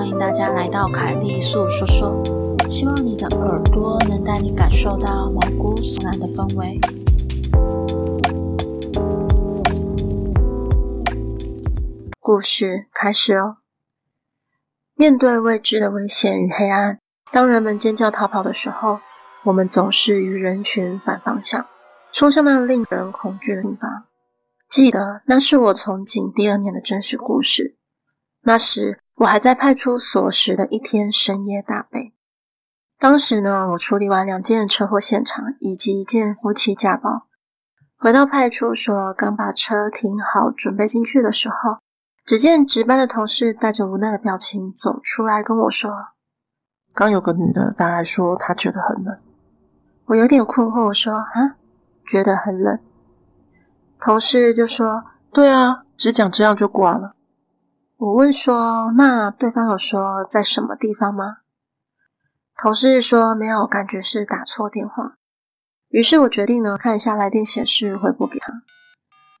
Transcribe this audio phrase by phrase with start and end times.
[0.00, 2.22] 欢迎大家来到凯莉粟说说，
[2.66, 6.80] 希望你的耳朵能带你感受到毛骨悚然的氛围。
[12.18, 13.58] 故事开始哦。
[14.94, 16.98] 面对未知的危险与黑暗，
[17.30, 19.00] 当人们尖叫逃跑的时候，
[19.44, 21.66] 我们总是与人群反方向，
[22.10, 24.06] 冲向那令人恐惧的地方。
[24.66, 27.76] 记得那是我从警第二年的真实故事。
[28.42, 32.14] 那时我还在派出所时的一天深夜大悲。
[32.98, 37.26] 当时呢，我处理完两件车祸现场以及一件夫妻家暴，
[37.98, 41.80] 回到派出所，刚把车停好，准备进去的时候，
[42.24, 45.92] 只见值班的同事带着无奈的表情走出来跟我说
[46.94, 49.18] ：“刚有个女的大概说她觉得很冷。”
[50.06, 51.56] 我有点困惑，我说：“啊，
[52.06, 52.78] 觉得很冷？”
[54.00, 57.16] 同事就说：“对啊，只讲这样就挂了。”
[58.00, 61.40] 我问说：“那对方有说在什么地方吗？”
[62.56, 65.16] 同事说：“没有，感觉是打错电话。”
[65.90, 68.62] 于是我决定呢，看一下来电显示，回拨给他。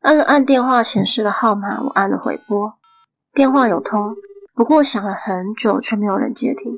[0.02, 2.74] 按了按电话显示的号码，我按了回拨，
[3.32, 4.14] 电话有通，
[4.54, 6.76] 不过响了很久却没有人接听。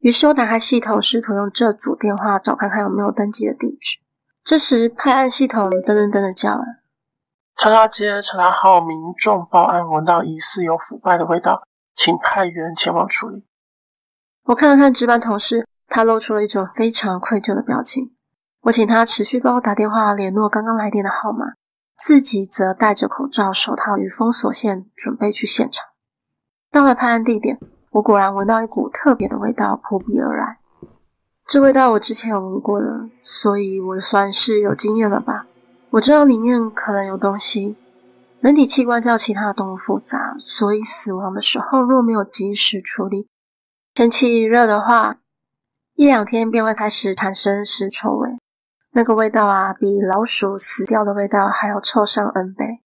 [0.00, 4.00] 于是我打开系统，试图用这组电话找看看有没有登记的地址。
[4.44, 6.79] 这时派案系统噔噔噔的叫了。
[7.60, 11.62] 叉叉街叉叉号民众报案，闻到疑似有腐败的味道，
[11.94, 13.44] 请派员前往处理。
[14.44, 18.16] 我看了看值班同事，他露出了一种非常愧疚的表情。
[18.62, 21.52] 我请他持续帮我打电话联络刚刚来电的号码，
[22.02, 25.84] 自己则戴着口罩、手套与封锁线，准备去现场。
[26.70, 30.60] 到了派案地点，我果然闻到一股特别的味道扑鼻而来。
[31.46, 35.44] 这味道我之前有闻过了，所以我算是有经验了吧。
[35.92, 37.76] 我知道里面可能有东西。
[38.40, 43.26] 人体器官较其他动物复杂，所以死亡的时候若没有及时处理，
[43.92, 45.16] 天气热的话，
[45.96, 48.30] 一两天便会开始产生尸臭味。
[48.92, 52.80] 那个味道啊，比老鼠死掉的味道还要臭上 N 倍。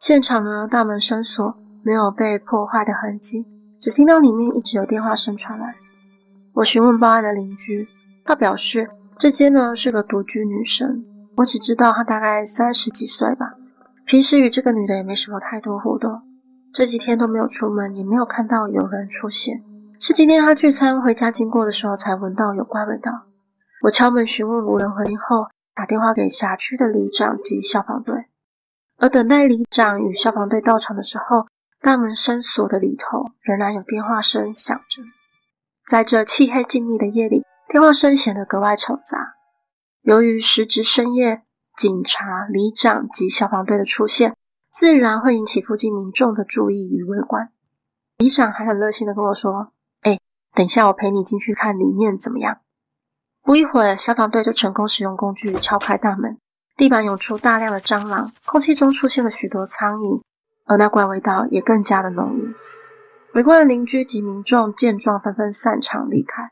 [0.00, 3.46] 现场呢，大门生锁，没有被破坏的痕迹，
[3.80, 5.76] 只听到里面一直有电话声传来。
[6.54, 7.88] 我询问报案的邻居，
[8.24, 11.04] 他表示这间呢是个独居女生。
[11.36, 13.54] 我只知道他大概三十几岁吧，
[14.04, 16.22] 平时与这个女的也没什么太多互动，
[16.72, 19.62] 这几天都没有出门，也没有看到有人出现。
[19.98, 23.12] 是今天他聚餐回家经过的时候才闻到有怪味道。
[23.84, 28.26] 我敲门询问无人回应后，打电话给辖区的里长及消防队。
[28.98, 31.46] 而等待里长与消防队到场的时候，
[31.80, 35.02] 大门深锁的里头仍然有电话声响着。
[35.88, 39.34] 在这漆黑静谧的夜里，电话声显得格外嘈杂。
[40.02, 41.42] 由于时值深夜，
[41.76, 44.36] 警察、里长及消防队的出现，
[44.68, 47.52] 自然会引起附近民众的注意与围观。
[48.18, 50.18] 里长还很热心的跟我说：“哎，
[50.54, 52.58] 等一下我陪你进去看里面怎么样？”
[53.44, 56.36] 不一会儿，消防队就成功使用工具敲开大门，
[56.76, 60.20] 地板涌出大量的蟑螂，空气中出现了许多苍蝇，
[60.64, 62.52] 而那怪味道也更加的浓郁。
[63.34, 66.50] 围观的邻居及民众见状，纷纷散场离开。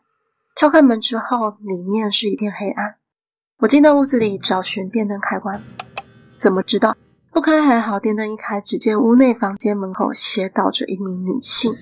[0.55, 3.00] 敲开门之后，里面是一片黑暗。
[3.61, 5.63] 我进到屋子里找寻电灯开关，
[6.39, 6.97] 怎么知道
[7.31, 11.77] 不开还好，电灯一开，只见屋内房间门口斜倒着一名女性，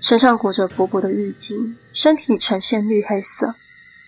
[0.00, 3.52] 身上裹着薄薄的浴巾，身体呈现绿黑色，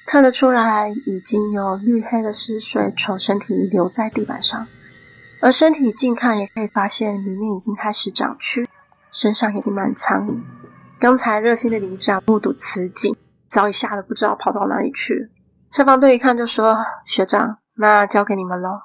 [0.07, 4.65] 看得出来已经有绿黑的湿水从身体流在地板上，
[5.41, 8.65] 而身体近看也可以发现里面已经开始长蛆，
[9.11, 10.41] 身上已经满苍蝇。
[11.01, 13.17] 刚才热心的里长目睹此景，
[13.49, 15.29] 早已吓得不知道跑到哪里去。
[15.71, 18.83] 消防队一看就说：“学长，那交给你们喽。”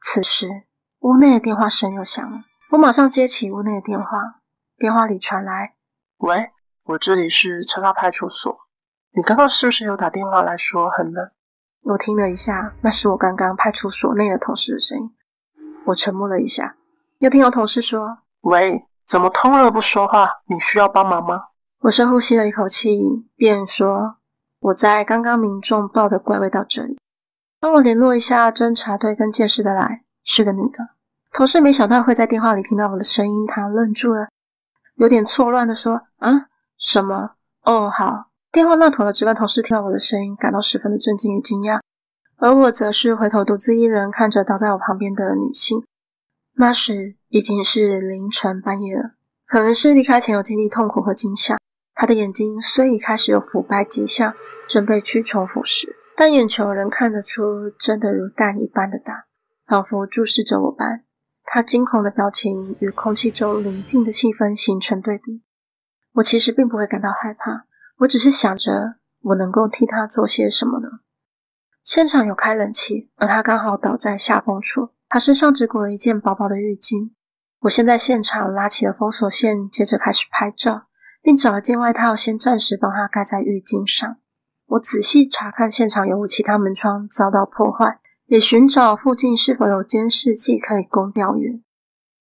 [0.00, 0.64] 此时，
[1.00, 2.42] 屋内的电话声又响了。
[2.70, 4.40] 我马上接起屋内的电话，
[4.76, 5.74] 电话里传来
[6.18, 6.50] ：“喂，
[6.84, 8.60] 我这里是车道派出所。
[9.14, 11.30] 你刚刚是不是有打电话来说很冷？”
[11.84, 15.14] 我听了一下，那是我刚刚派出所内的同事的声音。
[15.86, 16.76] 我沉默了一下，
[17.18, 20.28] 又听到同事说：“喂，怎么通了不说话？
[20.46, 21.48] 你需要帮忙吗？”
[21.82, 22.98] 我深呼吸了一口气，
[23.36, 24.16] 便说。
[24.62, 26.96] 我在刚刚民众报的怪味到这里，
[27.58, 30.90] 帮我联络一下侦查队跟鉴识的来，是个女的。
[31.32, 34.28] 同事没想到会在电话里听到我的声音，他愣住了，
[34.94, 36.46] 有点错乱的说：“啊，
[36.78, 37.32] 什么？
[37.64, 41.80] 哦，好。”电话那头的值班同事听到我的声音，感到十分的震惊与惊讶，
[42.36, 45.82] 而我则是回头独自一人看着倒在我旁边的女性。
[46.54, 49.14] 那时已经是凌晨半夜了，
[49.44, 51.56] 可能是离开前有经历痛苦和惊吓。
[51.94, 54.34] 她的眼睛虽已开始有腐败迹象，
[54.72, 55.86] 正被蛆虫腐蚀，
[56.16, 59.26] 但眼球仍看得出真的如蛋一般的大，
[59.66, 61.04] 仿佛注视着我般。
[61.44, 65.42] 他惊恐的表情与空气中宁静的气氛形成对比。
[66.14, 67.66] 我其实并不会感到害怕，
[67.98, 70.88] 我只是想着我能够替他做些什么呢？
[71.82, 77.10] 现场有开冷气，而他刚好倒在下风处，他身上只裹了一件薄薄的浴巾。
[77.60, 80.86] 我先在现场拉起了封锁线，接着开始拍照，
[81.20, 84.16] 并找了件外套，先暂时帮他盖在浴巾上。
[84.72, 91.60] 我仔细查看现场有无其他门窗遭到破坏，也寻找附近是否有监视器可以供调阅。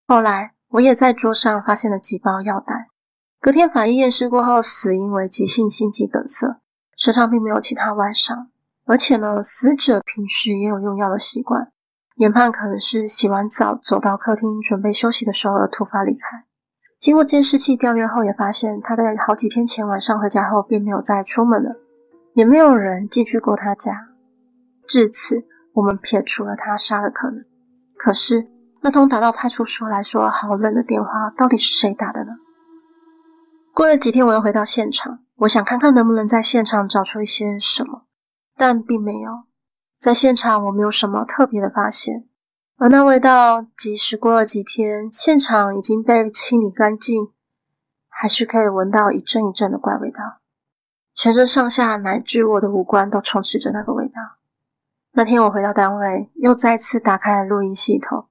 [0.06, 2.88] 后来，我也在桌上发现了几包药袋。
[3.40, 6.60] 隔天法医验尸过后，死因为急性心肌梗塞，
[6.98, 8.50] 身上并没有其他外伤，
[8.86, 11.72] 而且呢，死者平时也有用药的习惯。
[12.18, 16.44] 研判可能是洗完澡走到客厅准备休息的时候而突发离开。
[17.00, 21.78] 经过监视器调阅后，也发现他在好几天前晚上回家后便没有再出门了，
[22.34, 24.10] 也没有人进去过他家。
[24.88, 27.44] 至此，我们撇除了他杀的可能。
[27.98, 28.48] 可是，
[28.82, 32.32] 那通打到派出所来说好冷的电话，到底是谁打的呢？
[33.74, 38.06] 过了几天，我又回到现场，我想看看能不能在现场找出一些什么，
[38.58, 39.44] 但并没有。
[40.00, 42.28] 在现场，我没有什么特别的发现，
[42.78, 47.32] 而那味道，即使过了几天，现场已经被清理干净，
[48.10, 50.41] 还是可以闻到一阵一阵的怪味道，
[51.22, 54.14] 全身上下乃至我的五官都充斥着那个味道。
[55.12, 58.28] 那天我回到单位，又再次打开了录音系统，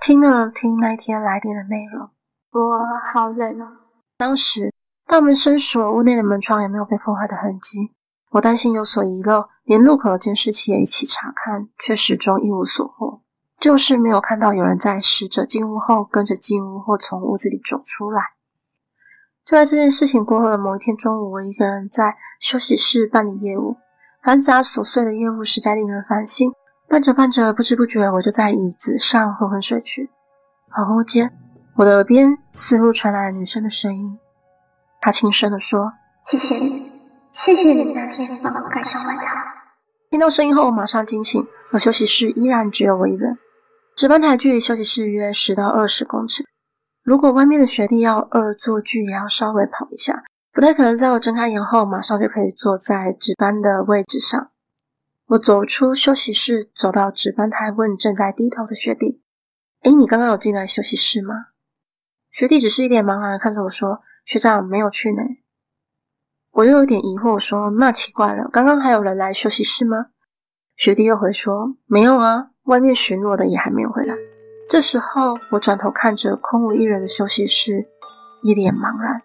[0.00, 2.10] 听了听那一天来电的内容。
[2.50, 2.80] 我
[3.12, 3.70] 好冷啊！
[4.18, 4.74] 当时
[5.06, 7.92] 大门深锁，屋内的门窗也没有被破坏的痕迹。
[8.32, 13.20] 我担心有所遗漏，连路口的监视器也一起查看，却始终一无所获，
[13.60, 18.20] 就是没有看到有人在死者进屋后跟着进屋或从屋子里走出来。
[19.44, 23.76] 就在这件事情过后的某一天中午，我一个人在休息室办理业务，
[24.22, 26.50] 繁杂琐碎的业务实在令人烦心。
[26.88, 30.10] 办着办着，不知不觉我就在椅子上昏昏睡去。
[30.70, 31.32] 恍惚间，
[31.76, 34.18] 我的耳边似乎传来了女生的声音，
[35.00, 35.92] 她轻声地说
[36.24, 36.92] ：“谢谢你。”
[37.32, 39.22] 谢谢你那天帮我盖上外套。
[40.10, 41.42] 听到声音后，我马上惊醒。
[41.72, 43.38] 而休息室依然只有我一人。
[43.96, 46.44] 值班台距离休息室约十到二十公尺。
[47.02, 50.22] 如果外面的学弟要恶作剧，也要稍微跑一下，
[50.52, 54.50] 不太可能在我睁开眼后马上就可以坐在值班的位置上。
[55.26, 59.20] 我走出休息室，走到值班台，问正在低头的学弟
[59.82, 61.46] ：“诶，你刚刚有进来休息室吗？”
[62.30, 65.22] 学弟只是一脸茫然看着我说：“学长没有去呢。”
[66.52, 70.06] 我又有点疑惑，说：“那奇怪了，刚刚还有人来休息室吗？”
[70.76, 74.14] 学弟又回说：“没有啊，外面巡逻的也还没有回来。”
[74.72, 77.88] 这时候，我转头看着空无一人的休息室，
[78.42, 79.20] 一脸茫然。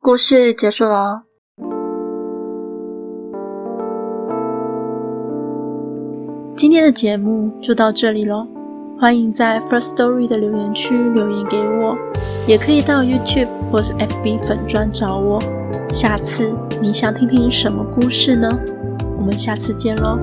[0.00, 1.22] 故事结束了。
[6.56, 8.44] 今天的节目就到这里喽。
[8.98, 11.96] 欢迎在 First Story 的留言区留言给我，
[12.48, 15.40] 也可以到 YouTube 或是 FB 粉专找我。
[15.90, 16.52] 下次
[16.82, 18.50] 你想听听什么故事呢？
[19.16, 20.18] 我们下次见喽。